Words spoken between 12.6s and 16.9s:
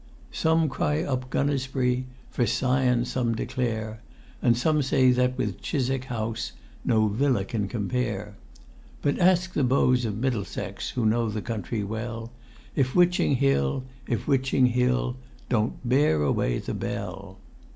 If Witching Hill if Witching Hill Don't bear away the